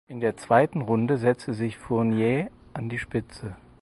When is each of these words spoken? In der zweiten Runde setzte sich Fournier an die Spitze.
In 0.07 0.19
der 0.19 0.35
zweiten 0.35 0.81
Runde 0.81 1.17
setzte 1.19 1.53
sich 1.53 1.77
Fournier 1.77 2.49
an 2.73 2.89
die 2.89 2.97
Spitze. 2.97 3.55